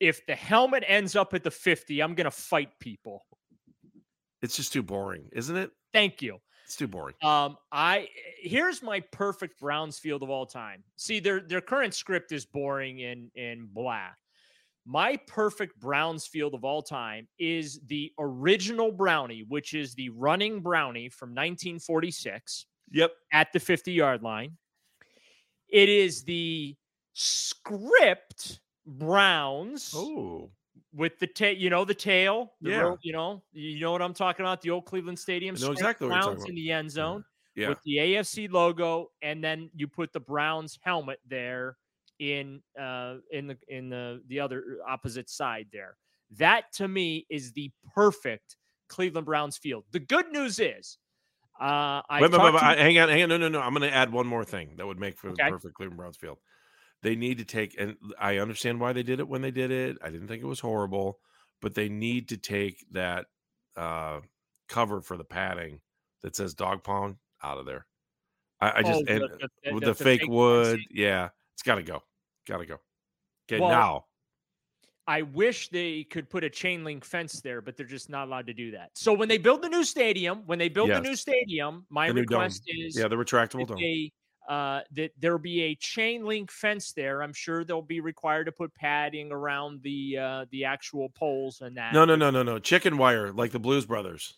if 0.00 0.24
the 0.26 0.34
helmet 0.34 0.84
ends 0.86 1.16
up 1.16 1.34
at 1.34 1.42
the 1.42 1.50
50, 1.50 2.00
I'm 2.00 2.14
going 2.14 2.24
to 2.24 2.30
fight 2.30 2.70
people. 2.80 3.24
It's 4.42 4.56
just 4.56 4.72
too 4.72 4.82
boring, 4.82 5.28
isn't 5.32 5.56
it? 5.56 5.70
Thank 5.92 6.22
you. 6.22 6.38
It's 6.68 6.76
too 6.76 6.86
boring. 6.86 7.14
Um, 7.22 7.56
I 7.72 8.08
here's 8.42 8.82
my 8.82 9.00
perfect 9.00 9.58
Browns 9.58 9.98
field 9.98 10.22
of 10.22 10.28
all 10.28 10.44
time. 10.44 10.84
See, 10.96 11.18
their 11.18 11.40
their 11.40 11.62
current 11.62 11.94
script 11.94 12.30
is 12.30 12.44
boring 12.44 13.02
and 13.02 13.30
and 13.34 13.72
blah. 13.72 14.08
My 14.84 15.16
perfect 15.26 15.80
Browns 15.80 16.26
field 16.26 16.52
of 16.52 16.64
all 16.64 16.82
time 16.82 17.26
is 17.38 17.80
the 17.86 18.12
original 18.18 18.92
Brownie, 18.92 19.46
which 19.48 19.72
is 19.72 19.94
the 19.94 20.10
running 20.10 20.60
Brownie 20.60 21.08
from 21.08 21.30
1946 21.30 22.66
Yep. 22.90 23.12
at 23.32 23.50
the 23.54 23.60
50 23.60 23.92
yard 23.92 24.22
line. 24.22 24.58
It 25.70 25.88
is 25.88 26.24
the 26.24 26.76
script 27.14 28.60
Browns 28.86 29.92
Oh, 29.96 30.50
with 30.98 31.18
the 31.20 31.26
tail, 31.28 31.56
you 31.56 31.70
know, 31.70 31.84
the 31.84 31.94
tail, 31.94 32.54
the 32.60 32.70
Yeah. 32.70 32.94
you 33.02 33.12
know, 33.12 33.42
you 33.52 33.78
know 33.80 33.92
what 33.92 34.02
I'm 34.02 34.12
talking 34.12 34.44
about, 34.44 34.60
the 34.60 34.70
old 34.70 34.84
Cleveland 34.84 35.18
Stadium, 35.18 35.54
I 35.56 35.60
know 35.60 35.72
exactly 35.72 36.08
what 36.08 36.14
you're 36.14 36.22
Browns 36.24 36.42
about. 36.42 36.48
in 36.50 36.54
the 36.56 36.72
end 36.72 36.90
zone 36.90 37.24
yeah. 37.54 37.68
with 37.68 37.78
the 37.84 37.96
AFC 37.98 38.50
logo, 38.50 39.10
and 39.22 39.42
then 39.42 39.70
you 39.74 39.86
put 39.86 40.12
the 40.12 40.20
Browns 40.20 40.76
helmet 40.82 41.20
there 41.26 41.76
in 42.18 42.60
uh 42.78 43.18
in 43.30 43.46
the 43.46 43.56
in 43.68 43.88
the 43.88 44.20
the 44.26 44.40
other 44.40 44.78
opposite 44.86 45.30
side 45.30 45.68
there. 45.72 45.96
That 46.32 46.72
to 46.74 46.88
me 46.88 47.26
is 47.30 47.52
the 47.52 47.70
perfect 47.94 48.56
Cleveland 48.88 49.26
Browns 49.26 49.56
field. 49.56 49.84
The 49.92 50.00
good 50.00 50.32
news 50.32 50.58
is, 50.58 50.98
uh, 51.60 52.02
I 52.10 52.20
Wait, 52.20 52.32
wait, 52.32 52.40
wait, 52.42 52.54
wait, 52.54 52.62
hang 52.62 52.98
on, 52.98 53.08
hang 53.08 53.22
on. 53.22 53.28
No, 53.28 53.36
no, 53.36 53.48
no. 53.48 53.60
I'm 53.60 53.72
going 53.72 53.88
to 53.88 53.94
add 53.94 54.10
one 54.12 54.26
more 54.26 54.44
thing 54.44 54.74
that 54.76 54.86
would 54.86 54.98
make 54.98 55.16
for 55.16 55.28
Okay. 55.30 55.44
the 55.44 55.50
perfect 55.50 55.74
Cleveland 55.74 55.96
Browns 55.96 56.16
field. 56.16 56.38
They 57.02 57.14
need 57.14 57.38
to 57.38 57.44
take, 57.44 57.76
and 57.78 57.96
I 58.18 58.38
understand 58.38 58.80
why 58.80 58.92
they 58.92 59.02
did 59.04 59.20
it 59.20 59.28
when 59.28 59.40
they 59.42 59.52
did 59.52 59.70
it. 59.70 59.98
I 60.02 60.10
didn't 60.10 60.26
think 60.28 60.42
it 60.42 60.46
was 60.46 60.60
horrible, 60.60 61.20
but 61.60 61.74
they 61.74 61.88
need 61.88 62.28
to 62.30 62.36
take 62.36 62.84
that 62.92 63.26
uh, 63.76 64.20
cover 64.68 65.00
for 65.00 65.16
the 65.16 65.24
padding 65.24 65.80
that 66.22 66.34
says 66.34 66.54
dog 66.54 66.82
pound 66.82 67.16
out 67.42 67.58
of 67.58 67.66
there. 67.66 67.86
I, 68.60 68.78
I 68.78 68.82
just 68.82 69.04
Oh, 69.08 69.12
and 69.12 69.22
the- 69.22 69.48
the- 69.64 69.72
with 69.74 69.84
the- 69.84 69.90
the, 69.90 69.94
fake 69.94 70.20
fake 70.22 70.30
wood, 70.30 70.80
yeah, 70.90 71.28
it's 71.54 71.62
got 71.62 71.76
to 71.76 71.82
go, 71.82 72.02
got 72.46 72.58
to 72.58 72.66
go. 72.66 72.78
Okay, 73.48 73.60
Well, 73.60 73.70
now 73.70 74.04
I 75.06 75.22
wish 75.22 75.70
they 75.70 76.04
could 76.04 76.28
put 76.28 76.44
a 76.44 76.50
chain 76.50 76.84
link 76.84 77.04
fence 77.04 77.40
there, 77.40 77.62
but 77.62 77.76
they're 77.76 77.86
just 77.86 78.10
not 78.10 78.28
allowed 78.28 78.46
to 78.48 78.52
do 78.54 78.72
that. 78.72 78.90
So 78.94 79.12
when 79.14 79.28
they 79.28 79.38
build 79.38 79.62
the 79.62 79.68
new 79.68 79.84
stadium, 79.84 80.42
when 80.46 80.58
they 80.58 80.68
build 80.68 80.90
the 80.90 81.00
new 81.00 81.16
stadium, 81.16 81.86
my 81.88 82.08
The 82.08 82.14
request 82.14 82.62
is 82.66 82.94
yeah, 82.96 83.08
the 83.08 83.16
retractable 83.16 83.66
dome. 83.66 83.78
they 83.78 84.12
uh, 84.48 84.80
that 84.92 85.10
there'll 85.18 85.38
be 85.38 85.62
a 85.62 85.74
chain 85.74 86.24
link 86.24 86.50
fence 86.50 86.92
there. 86.92 87.22
I'm 87.22 87.34
sure 87.34 87.64
they'll 87.64 87.82
be 87.82 88.00
required 88.00 88.44
to 88.44 88.52
put 88.52 88.74
padding 88.74 89.30
around 89.30 89.82
the 89.82 90.18
uh, 90.18 90.44
the 90.50 90.64
actual 90.64 91.10
poles 91.10 91.60
and 91.60 91.76
that. 91.76 91.92
No, 91.92 92.04
no, 92.04 92.16
no, 92.16 92.30
no, 92.30 92.42
no. 92.42 92.58
Chicken 92.58 92.96
wire 92.98 93.30
like 93.32 93.52
the 93.52 93.58
Blues 93.58 93.84
Brothers, 93.86 94.34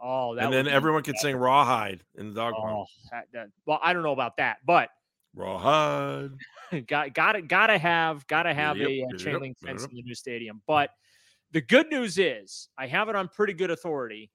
Oh, 0.00 0.34
that 0.34 0.44
and 0.44 0.52
then 0.52 0.68
everyone 0.68 1.02
could 1.02 1.16
sing 1.16 1.34
rawhide 1.36 2.02
in 2.16 2.28
the 2.28 2.34
dog. 2.34 2.54
Oh, 2.58 2.84
that, 3.10 3.24
that, 3.32 3.48
well, 3.64 3.78
I 3.82 3.94
don't 3.94 4.02
know 4.02 4.12
about 4.12 4.36
that, 4.36 4.58
but 4.66 4.90
Rawhide. 5.34 6.32
got 6.86 7.14
got 7.14 7.32
to 7.32 7.42
got 7.42 7.68
to 7.68 7.78
have 7.78 8.26
got 8.26 8.44
to 8.44 8.54
have 8.54 8.76
Yep, 8.76 8.88
a, 8.88 8.90
uh 9.02 9.06
yep, 9.10 9.18
chain 9.18 9.40
link 9.40 9.58
fence 9.64 9.82
yep. 9.82 9.90
in 9.90 9.96
the 9.96 10.02
new 10.02 10.14
stadium. 10.14 10.60
But 10.66 10.90
The 11.52 11.60
good 11.62 11.88
news 11.90 12.18
is 12.18 12.68
I 12.76 12.86
have 12.86 13.08
it 13.08 13.16
on 13.16 13.28
pretty 13.28 13.54
good 13.54 13.70
authority. 13.70 14.30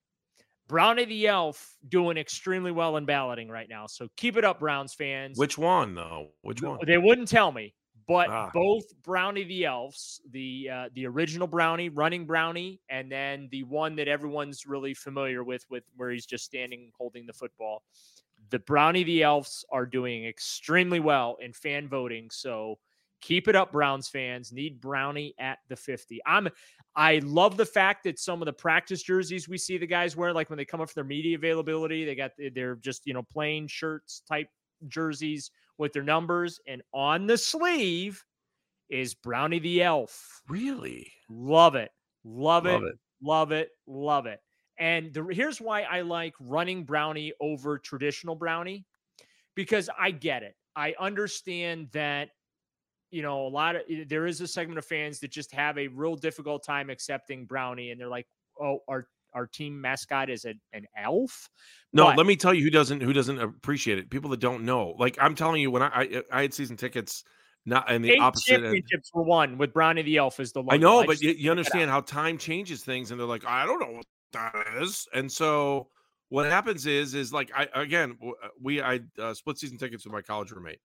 Brownie 0.70 1.06
the 1.06 1.28
Elf 1.28 1.76
doing 1.90 2.16
extremely 2.18 2.72
well 2.72 2.96
in 2.98 3.04
balloting 3.06 3.50
right 3.50 3.68
now. 3.68 3.88
So 3.88 4.08
keep 4.16 4.38
it 4.38 4.46
up, 4.46 4.60
Browns 4.60 4.94
fans. 4.94 5.38
Which 5.38 5.58
one 5.58 5.96
though? 5.96 6.30
Which 6.44 6.62
one? 6.62 6.80
They 6.86 7.00
wouldn't 7.00 7.28
tell 7.28 7.52
me, 7.52 7.74
but 8.08 8.30
Ah. 8.30 8.52
both 8.54 8.86
Brownie 9.02 9.44
the 9.44 9.66
Elves, 9.66 10.22
the 10.30 10.70
uh, 10.72 10.90
the 10.94 11.08
original 11.08 11.48
Brownie, 11.48 11.90
running 11.90 12.26
Brownie, 12.28 12.80
and 12.88 13.12
then 13.12 13.50
the 13.52 13.64
one 13.64 13.96
that 13.96 14.08
everyone's 14.08 14.68
really 14.68 14.94
familiar 14.94 15.44
with, 15.44 15.66
with 15.72 15.84
where 15.98 16.12
he's 16.12 16.28
just 16.28 16.46
standing 16.46 16.92
holding 16.96 17.26
the 17.26 17.34
football. 17.34 17.82
The 18.52 18.60
Brownie 18.60 19.04
the 19.04 19.24
Elves 19.24 19.66
are 19.72 19.88
doing 19.88 20.26
extremely 20.26 21.00
well 21.00 21.38
in 21.42 21.52
fan 21.52 21.88
voting. 21.90 22.30
So 22.30 22.78
keep 23.22 23.48
it 23.48 23.56
up, 23.56 23.72
Browns 23.72 24.08
fans. 24.08 24.54
Need 24.54 24.80
Brownie 24.80 25.34
at 25.40 25.58
the 25.68 25.76
50. 25.76 26.22
I'm 26.26 26.48
I 26.96 27.19
love 27.19 27.55
the 27.55 27.65
fact 27.65 28.03
that 28.03 28.19
some 28.19 28.41
of 28.41 28.46
the 28.46 28.53
practice 28.53 29.03
jerseys 29.03 29.48
we 29.48 29.58
see 29.58 29.77
the 29.77 29.88
guys 29.88 30.15
wear, 30.15 30.34
like 30.34 30.50
when 30.50 30.58
they 30.58 30.65
come 30.65 30.81
up 30.81 30.89
for 30.89 30.96
their 30.96 31.03
media 31.03 31.38
availability, 31.38 32.03
they 32.05 32.15
got 32.15 32.31
eh, 32.41 32.50
they're 32.53 32.75
just 32.75 33.05
you 33.05 33.13
know 33.13 33.24
plain 33.24 33.67
shirts 33.67 34.24
type 34.27 34.48
jerseys 34.88 35.51
with 35.77 35.93
their 35.93 36.03
numbers, 36.03 36.60
and 36.67 36.81
on 36.93 37.27
the 37.27 37.38
sleeve 37.38 38.24
is 38.89 39.13
Brownie 39.13 39.60
the 39.60 39.84
Elf. 39.84 40.41
Really? 40.50 41.12
Love 41.29 41.75
it, 41.75 41.91
love, 42.24 42.65
Love 42.65 42.84
it, 42.84 42.88
it. 42.88 42.96
love 43.22 43.51
it, 43.51 43.69
love 43.88 44.25
it. 44.25 44.39
And 44.79 45.13
the, 45.13 45.25
here's 45.31 45.62
why 45.62 45.84
I 45.84 46.01
like 46.01 46.34
running 46.39 46.86
Brownie 46.86 47.34
over 47.39 47.77
traditional 47.77 48.36
Brownie, 48.36 48.86
because 49.55 49.89
I 49.98 50.12
get 50.12 50.41
it. 50.43 50.55
I 50.75 50.96
understand 51.00 51.89
that 51.91 52.29
you 53.12 53.22
know, 53.22 53.48
a 53.48 53.50
lot 53.50 53.75
of 53.75 53.82
eh, 53.89 54.04
there 54.08 54.25
is 54.25 54.42
a 54.42 54.48
segment 54.48 54.78
of 54.78 54.86
fans 54.86 55.20
that 55.20 55.32
just 55.32 55.51
have 55.51 55.78
a 55.78 55.88
real 55.88 56.16
difficult 56.16 56.63
time 56.63 56.89
accepting 56.89 57.46
Brownie, 57.46 57.92
and 57.92 58.00
they're 58.00 58.08
like, 58.10 58.28
"Oh, 58.60 58.80
our 58.88 59.08
our 59.34 59.46
team 59.46 59.80
mascot 59.80 60.30
is 60.30 60.46
an, 60.46 60.60
an 60.74 60.86
elf." 60.98 61.50
No, 61.94 62.06
But- 62.06 62.18
let 62.18 62.25
me 62.25 62.36
tell 62.36 62.54
you 62.54 62.63
who 62.63 62.70
doesn't 62.70 63.01
who 63.01 63.13
doesn't 63.13 63.39
appreciate 63.39 63.98
it. 64.00 64.10
People 64.10 64.30
that 64.32 64.39
don't 64.39 64.63
know. 64.63 64.96
Like 64.98 65.18
I'm 65.20 65.36
telling 65.36 65.62
you, 65.62 65.72
when 65.72 65.82
I 65.84 65.88
I, 65.88 66.24
I 66.32 66.42
had 66.44 66.54
season 66.54 66.78
tickets, 66.78 67.24
not 67.66 67.89
and 67.92 68.04
the 68.04 68.12
Eight 68.12 68.20
opposite 68.20 68.54
end. 68.56 68.63
championships 68.63 69.12
were 69.13 69.24
won 69.24 69.58
with 69.58 69.74
Brownie 69.74 70.01
the 70.01 70.18
elf 70.18 70.39
as 70.39 70.51
the 70.51 70.60
logo. 70.60 70.74
I 70.74 70.78
know, 70.78 71.06
but 71.06 71.22
you, 71.22 71.32
you 71.32 71.51
understand 71.51 71.89
how 71.92 72.01
time 72.01 72.38
changes 72.38 72.84
things, 72.84 73.12
and 73.12 73.20
they're 73.20 73.28
like, 73.28 73.46
I 73.46 73.66
don't 73.66 73.80
know 73.80 73.98
what 73.98 74.06
that 74.34 74.66
is. 74.82 75.08
And 75.13 75.32
so 75.32 75.89
what 76.30 76.46
happens 76.46 76.86
is, 76.86 77.16
is 77.16 77.34
like 77.34 77.51
I 77.56 77.68
again, 77.74 78.18
uh, 78.24 78.48
we 78.62 78.82
I 78.82 79.00
uh, 79.20 79.34
split 79.34 79.58
season 79.58 79.78
tickets 79.78 80.06
with 80.06 80.13
my 80.13 80.22
college 80.22 80.51
roommate, 80.51 80.80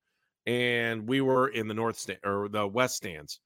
and 0.46 1.08
we 1.08 1.20
were 1.20 1.48
in 1.48 1.68
the 1.68 1.74
north 1.74 1.98
stand 1.98 2.20
or 2.24 2.48
the 2.48 2.66
west 2.66 2.96
stands, 2.96 3.40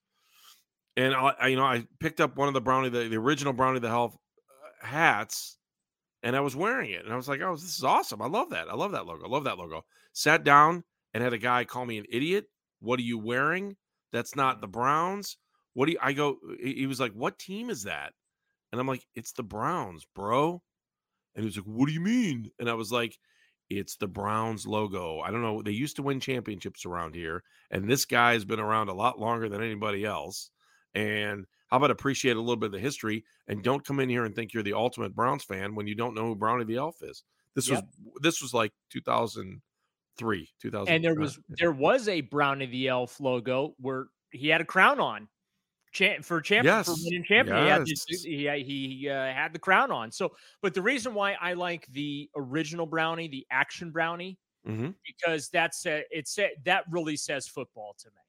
and 0.97 1.15
I, 1.15 1.35
I 1.41 1.47
you 1.49 1.57
know 1.57 1.65
I 1.65 1.87
picked 2.01 2.21
up 2.21 2.37
one 2.37 2.49
of 2.49 2.55
the 2.55 2.61
brownie 2.61 2.89
the, 2.89 3.09
the 3.09 3.17
original 3.17 3.53
brownie 3.53 3.81
the 3.81 3.89
Elf 3.89 4.15
uh, 4.15 4.87
hats. 4.87 5.57
And 6.25 6.35
I 6.35 6.41
was 6.41 6.57
wearing 6.57 6.91
it, 6.91 7.05
and 7.05 7.13
I 7.13 7.17
was 7.17 7.29
like, 7.29 7.41
"Oh, 7.41 7.55
this 7.55 7.79
is 7.79 7.85
awesome! 7.85 8.21
I 8.21 8.27
love 8.27 8.51
that. 8.51 8.69
I 8.69 8.75
love 8.75 8.91
that 8.91 9.07
logo. 9.07 9.25
I 9.25 9.29
love 9.29 9.45
that 9.45 9.57
logo." 9.57 9.85
Sat 10.15 10.43
down 10.43 10.83
and 11.15 11.23
had 11.23 11.33
a 11.33 11.39
guy 11.39 11.65
call 11.65 11.87
me 11.87 11.97
an 11.97 12.07
idiot. 12.11 12.47
What 12.81 12.99
are 12.99 13.05
you 13.05 13.19
wearing? 13.19 13.77
That's 14.13 14.35
not 14.35 14.61
the 14.61 14.67
Browns. 14.67 15.37
What 15.75 15.87
do 15.87 15.93
you, 15.93 15.99
I 16.03 16.13
go? 16.13 16.39
He 16.61 16.75
he 16.75 16.87
was 16.89 16.99
like, 16.99 17.13
"What 17.13 17.39
team 17.39 17.71
is 17.71 17.85
that?" 17.85 18.15
And 18.73 18.81
I'm 18.81 18.89
like, 18.89 19.07
"It's 19.15 19.31
the 19.33 19.45
Browns, 19.45 20.07
bro." 20.13 20.61
And 21.37 21.45
he 21.45 21.47
was 21.47 21.57
like, 21.57 21.67
"What 21.67 21.87
do 21.87 21.93
you 21.93 22.01
mean?" 22.01 22.51
And 22.59 22.69
I 22.69 22.75
was 22.75 22.91
like, 22.91 23.17
"It's 23.71 23.97
the 23.97 24.07
Browns 24.09 24.67
logo. 24.67 25.21
I 25.21 25.31
don't 25.31 25.43
know. 25.43 25.63
They 25.63 25.71
used 25.73 25.97
to 25.97 26.03
win 26.03 26.21
championships 26.21 26.87
around 26.87 27.15
here, 27.15 27.43
and 27.71 27.89
this 27.89 28.05
guy 28.05 28.33
has 28.33 28.45
been 28.45 28.61
around 28.61 28.89
a 28.89 28.95
lot 28.95 29.19
longer 29.19 29.49
than 29.49 29.63
anybody 29.63 30.05
else. 30.05 30.51
And 30.95 31.47
how 31.69 31.77
about 31.77 31.91
appreciate 31.91 32.37
a 32.37 32.41
little 32.41 32.57
bit 32.57 32.67
of 32.67 32.73
the 32.73 32.79
history 32.79 33.25
and 33.47 33.63
don't 33.63 33.85
come 33.85 34.01
in 34.01 34.09
here 34.09 34.25
and 34.25 34.35
think 34.35 34.53
you're 34.55 34.63
the 34.63 34.73
ultimate 34.73 35.15
Browns 35.15 35.45
fan 35.45 35.75
when 35.75 35.87
you 35.87 35.95
don't 35.95 36.15
know 36.15 36.25
who 36.29 36.35
Brownie 36.35 36.65
the 36.65 36.77
Elf 36.77 37.03
is. 37.03 37.25
This 37.55 37.69
Yep. 37.69 37.85
was 37.85 38.23
this 38.23 38.43
was 38.43 38.55
like 38.55 38.73
2003, 38.91 40.49
2000. 40.61 40.93
and 40.95 41.05
there 41.05 41.13
uh, 41.13 41.15
was 41.17 41.39
there 41.49 41.73
was 41.73 42.09
a 42.09 42.21
Brownie 42.23 42.67
the 42.67 42.89
elf 42.89 43.21
logo 43.21 43.75
where 43.79 44.07
he 44.31 44.49
had 44.49 44.61
a 44.61 44.65
crown 44.65 45.01
on. 45.01 45.29
Cha- 45.93 46.21
for 46.23 46.41
champion 46.41 46.85
for 46.85 46.95
winning 47.05 47.25
champion, 47.25 47.57
he 47.63 47.69
had, 48.45 48.59
he, 48.61 48.99
he 49.01 49.09
uh, 49.09 49.33
had 49.33 49.53
the 49.53 49.59
crown 49.59 49.91
on. 49.91 50.11
So, 50.13 50.33
but 50.63 50.75
the 50.75 50.83
reason 50.83 51.15
why 51.15 51.35
I 51.41 51.55
like 51.55 51.87
the 51.93 52.29
original 52.37 52.87
brownie, 52.87 53.29
the 53.29 53.47
action 53.51 53.91
brownie, 53.91 54.39
Mhm. 54.67 54.95
because 55.07 55.49
that's 55.51 55.87
a, 55.87 56.05
it's 56.11 56.39
a, 56.39 56.51
that 56.65 56.85
really 56.91 57.17
says 57.17 57.47
football 57.49 57.95
to 58.01 58.09
me. 58.09 58.21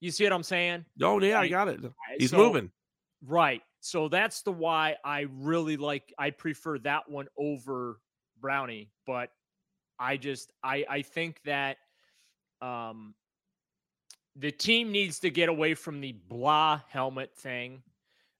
You 0.00 0.10
see 0.12 0.24
what 0.24 0.32
I'm 0.32 0.42
saying? 0.44 0.84
Oh 1.02 1.20
yeah, 1.20 1.38
I 1.38 1.40
Right. 1.42 1.50
got 1.50 1.68
it. 1.68 1.80
He's 2.18 2.30
So- 2.30 2.36
moving. 2.36 2.70
Right. 3.26 3.62
So 3.80 4.08
that's 4.08 4.42
the 4.42 4.52
why 4.52 4.96
I 5.04 5.26
really 5.30 5.76
like 5.76 6.12
I 6.18 6.30
prefer 6.30 6.78
that 6.80 7.08
one 7.08 7.26
over 7.36 8.00
Brownie, 8.40 8.90
but 9.06 9.30
I 9.98 10.16
just 10.16 10.52
I 10.62 10.84
I 10.88 11.02
think 11.02 11.40
that 11.44 11.78
um 12.60 13.14
the 14.38 14.50
team 14.50 14.92
needs 14.92 15.18
to 15.20 15.30
get 15.30 15.48
away 15.48 15.74
from 15.74 16.00
the 16.00 16.12
blah 16.28 16.80
helmet 16.88 17.34
thing. 17.36 17.82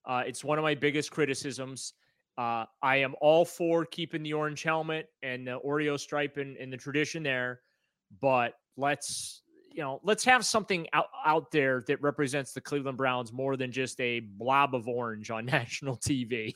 Uh 0.07 0.23
it's 0.27 0.45
one 0.45 0.59
of 0.59 0.63
my 0.63 0.75
biggest 0.75 1.11
criticisms. 1.11 1.95
Uh 2.37 2.65
I 2.83 2.97
am 2.97 3.15
all 3.21 3.45
for 3.45 3.85
keeping 3.85 4.23
the 4.23 4.33
orange 4.33 4.63
helmet 4.63 5.11
and 5.23 5.47
the 5.47 5.59
Oreo 5.65 5.99
stripe 5.99 6.37
and, 6.37 6.57
and 6.57 6.73
the 6.73 6.77
tradition 6.77 7.23
there, 7.23 7.61
but 8.21 8.55
let's 8.77 9.43
you 9.71 9.85
know, 9.85 10.01
let's 10.03 10.25
have 10.25 10.45
something 10.45 10.89
out, 10.93 11.07
out 11.25 11.53
there 11.53 11.85
that 11.87 12.03
represents 12.03 12.53
the 12.53 12.61
Cleveland 12.61 12.99
Browns 12.99 13.33
more 13.33 13.57
than 13.57 13.71
just 13.71 14.01
a 14.01 14.19
blob 14.19 14.75
of 14.75 14.89
orange 14.89 15.31
on 15.31 15.47
national 15.47 15.97
TV. 15.97 16.55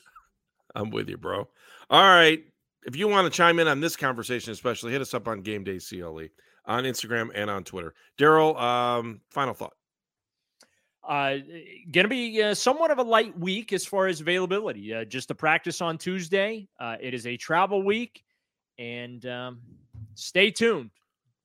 I'm 0.75 0.89
with 0.89 1.07
you, 1.09 1.17
bro. 1.17 1.47
All 1.89 2.01
right. 2.01 2.43
If 2.85 2.97
you 2.97 3.07
want 3.07 3.31
to 3.31 3.35
chime 3.35 3.59
in 3.59 3.67
on 3.67 3.79
this 3.79 3.95
conversation, 3.95 4.51
especially, 4.51 4.91
hit 4.91 4.99
us 4.99 5.13
up 5.13 5.27
on 5.27 5.41
Game 5.41 5.63
Day 5.63 5.79
CLE 5.79 6.27
on 6.65 6.83
Instagram 6.83 7.29
and 7.33 7.49
on 7.49 7.63
Twitter. 7.63 7.93
Daryl, 8.19 8.59
um, 8.59 9.21
final 9.29 9.53
thought. 9.53 9.73
Uh, 11.07 11.37
going 11.91 12.05
to 12.05 12.07
be 12.07 12.41
uh, 12.41 12.53
somewhat 12.53 12.89
of 12.89 12.97
a 12.97 13.03
light 13.03 13.37
week 13.37 13.73
as 13.73 13.85
far 13.85 14.07
as 14.07 14.21
availability. 14.21 14.93
Uh, 14.93 15.03
just 15.03 15.27
the 15.27 15.35
practice 15.35 15.81
on 15.81 15.97
Tuesday. 15.97 16.67
Uh, 16.79 16.95
it 17.01 17.13
is 17.13 17.27
a 17.27 17.35
travel 17.35 17.83
week, 17.83 18.23
and 18.79 19.25
um, 19.25 19.59
stay 20.15 20.49
tuned. 20.49 20.91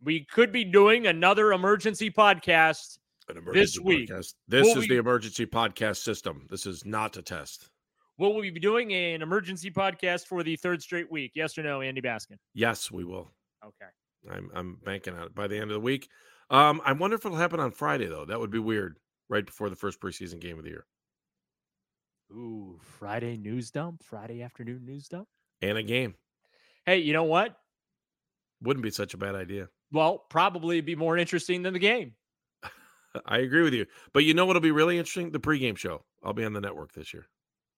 We 0.01 0.21
could 0.27 0.53
be 0.53 0.63
doing 0.63 1.09
another 1.09 1.53
emergency 1.53 2.09
podcast. 2.09 2.99
An 3.29 3.45
This 3.53 3.79
week, 3.81 4.09
podcast. 4.09 4.35
This 4.47 4.65
will 4.65 4.71
is 4.71 4.89
we- 4.89 4.89
the 4.91 4.97
emergency 4.99 5.45
podcast 5.45 5.97
system. 5.97 6.47
This 6.49 6.65
is 6.65 6.85
not 6.87 7.17
a 7.17 7.23
test. 7.23 7.69
Will 8.17 8.35
we 8.35 8.51
be 8.51 8.61
doing 8.61 8.93
an 8.93 9.23
emergency 9.23 9.71
podcast 9.71 10.27
for 10.27 10.43
the 10.43 10.57
third 10.57 10.83
straight 10.83 11.11
week? 11.11 11.33
Yes 11.35 11.57
or 11.59 11.63
no, 11.63 11.81
Andy 11.81 12.01
Baskin? 12.01 12.37
Yes, 12.55 12.91
we 12.91 13.05
will. 13.05 13.31
Okay. 13.65 13.91
I'm 14.31 14.51
I'm 14.55 14.79
banking 14.85 15.15
on 15.15 15.27
it 15.27 15.35
by 15.35 15.47
the 15.47 15.57
end 15.57 15.71
of 15.71 15.75
the 15.75 15.81
week. 15.81 16.09
Um, 16.51 16.81
I 16.85 16.93
wonder 16.93 17.17
if 17.17 17.25
it'll 17.27 17.37
happen 17.39 17.61
on 17.61 17.71
Friday 17.73 18.07
though. 18.07 18.25
That 18.25 18.41
would 18.41 18.51
be 18.51 18.59
weird, 18.59 18.99
right 19.29 19.45
before 19.45 19.69
the 19.71 19.77
first 19.77 20.01
preseason 20.01 20.41
game 20.41 20.59
of 20.59 20.65
the 20.65 20.71
year. 20.71 20.87
Ooh, 22.31 22.79
Friday 22.83 23.37
news 23.37 23.71
dump. 23.71 24.03
Friday 24.03 24.43
afternoon 24.43 24.85
news 24.85 25.09
dump. 25.09 25.29
And 25.63 25.79
a 25.79 25.83
game. 25.83 26.15
Hey, 26.85 26.99
you 26.99 27.13
know 27.13 27.25
what? 27.25 27.57
Wouldn't 28.63 28.83
be 28.83 28.91
such 28.91 29.15
a 29.15 29.19
bad 29.19 29.35
idea. 29.35 29.69
Well, 29.93 30.19
probably 30.31 30.81
be 30.81 30.95
more 30.97 31.17
interesting 31.17 31.63
than 31.63 31.73
the 31.73 31.79
game. 31.79 32.15
I 33.27 33.39
agree 33.39 33.63
with 33.63 33.73
you. 33.73 33.87
But 34.13 34.25
you 34.25 34.35
know 34.35 34.45
what'll 34.47 34.61
be 34.61 34.71
really 34.71 34.99
interesting? 34.99 35.31
The 35.31 35.41
pregame 35.41 35.77
show. 35.77 36.05
I'll 36.23 36.33
be 36.35 36.45
on 36.45 36.53
the 36.53 36.61
network 36.61 36.93
this 36.93 37.15
year. 37.15 37.27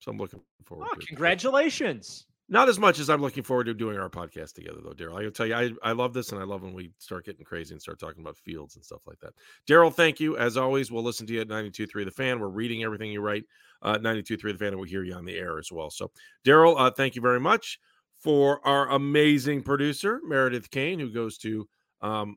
So 0.01 0.11
I'm 0.11 0.17
looking 0.17 0.41
forward 0.65 0.89
Oh, 0.91 0.95
to 0.95 1.01
it. 1.01 1.07
congratulations. 1.07 2.27
Not 2.53 2.69
as 2.69 2.81
much 2.81 2.99
as 2.99 3.09
I'm 3.09 3.23
looking 3.23 3.45
forward 3.45 3.65
to 3.65 3.75
doing 3.75 3.97
our 3.97 4.11
podcast 4.11 4.55
together, 4.55 4.81
though, 4.83 4.91
Daryl. 4.91 5.17
I 5.17 5.23
can 5.23 5.33
tell 5.33 5.47
you, 5.47 5.55
I, 5.55 5.71
I 5.85 5.93
love 5.93 6.13
this, 6.13 6.33
and 6.33 6.41
I 6.41 6.45
love 6.45 6.63
when 6.63 6.75
we 6.75 6.91
start 6.99 7.25
getting 7.25 7.45
crazy 7.45 7.73
and 7.73 7.81
start 7.81 8.01
talking 8.01 8.23
about 8.23 8.37
fields 8.37 8.75
and 8.75 8.85
stuff 8.85 9.03
like 9.07 9.21
that. 9.21 9.35
Daryl, 9.69 9.95
thank 9.95 10.19
you. 10.19 10.37
As 10.37 10.57
always, 10.57 10.91
we'll 10.91 11.05
listen 11.05 11.29
to 11.29 11.33
you 11.33 11.43
at 11.43 11.49
92.3 11.49 12.05
The 12.05 12.11
Fan. 12.11 12.41
We're 12.41 12.49
reading 12.49 12.83
everything 12.83 13.13
you 13.13 13.21
write, 13.21 13.45
uh, 13.83 13.99
92.3 13.99 14.53
The 14.53 14.59
Fan, 14.59 14.69
and 14.69 14.79
we'll 14.79 14.89
hear 14.89 15.05
you 15.05 15.15
on 15.15 15.25
the 15.25 15.39
air 15.39 15.61
as 15.61 15.71
well. 15.71 15.91
So, 15.91 16.11
Daryl, 16.45 16.75
uh, 16.77 16.91
thank 16.91 17.15
you 17.15 17.23
very 17.23 17.39
much 17.39 17.79
for 18.19 18.61
our 18.67 18.91
amazing 18.91 19.63
producer, 19.63 20.21
Meredith 20.27 20.73
Kane, 20.73 20.99
who 20.99 21.13
goes 21.13 21.39
to 21.39 21.69
um, 22.03 22.37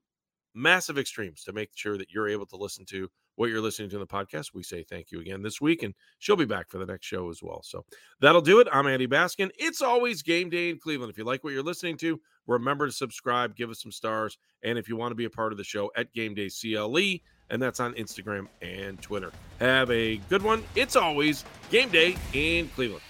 massive 0.53 0.99
extremes 0.99 1.43
to 1.45 1.53
make 1.53 1.71
sure 1.73 1.97
that 1.97 2.11
you're 2.11 2.29
able 2.29 2.45
to 2.45 2.55
listen 2.55 2.85
to 2.85 3.09
what 3.35 3.49
you're 3.49 3.61
listening 3.61 3.89
to 3.89 3.95
in 3.95 3.99
the 3.99 4.07
podcast. 4.07 4.53
We 4.53 4.63
say 4.63 4.83
thank 4.83 5.11
you 5.11 5.19
again 5.19 5.41
this 5.41 5.59
week, 5.59 5.83
and 5.83 5.93
she'll 6.19 6.35
be 6.35 6.45
back 6.45 6.69
for 6.69 6.77
the 6.77 6.85
next 6.85 7.05
show 7.05 7.29
as 7.29 7.41
well. 7.41 7.61
So 7.63 7.85
that'll 8.21 8.41
do 8.41 8.59
it. 8.59 8.67
I'm 8.71 8.87
Andy 8.87 9.07
Baskin. 9.07 9.49
It's 9.57 9.81
always 9.81 10.21
game 10.21 10.49
day 10.49 10.69
in 10.69 10.79
Cleveland. 10.79 11.11
If 11.11 11.17
you 11.17 11.23
like 11.23 11.43
what 11.43 11.53
you're 11.53 11.63
listening 11.63 11.97
to, 11.97 12.19
remember 12.47 12.87
to 12.87 12.91
subscribe, 12.91 13.55
give 13.55 13.69
us 13.69 13.81
some 13.81 13.91
stars, 13.91 14.37
and 14.63 14.77
if 14.77 14.87
you 14.87 14.95
want 14.95 15.11
to 15.11 15.15
be 15.15 15.25
a 15.25 15.29
part 15.29 15.51
of 15.51 15.57
the 15.57 15.63
show 15.63 15.91
at 15.95 16.13
Game 16.13 16.33
Day 16.33 16.49
CLE, 16.49 17.19
and 17.49 17.61
that's 17.61 17.79
on 17.79 17.93
Instagram 17.93 18.47
and 18.61 19.01
Twitter. 19.01 19.31
Have 19.59 19.91
a 19.91 20.17
good 20.29 20.41
one. 20.41 20.63
It's 20.75 20.95
always 20.95 21.43
game 21.69 21.89
day 21.89 22.15
in 22.33 22.67
Cleveland. 22.69 23.03